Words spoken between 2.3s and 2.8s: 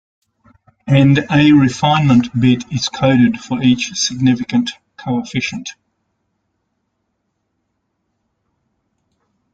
bit